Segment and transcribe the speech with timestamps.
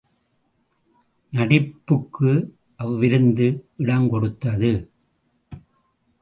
[1.33, 2.31] நடிப்புக்கு
[2.79, 3.47] அவ்விருந்து
[3.77, 4.73] இடங்கொடுத்தது.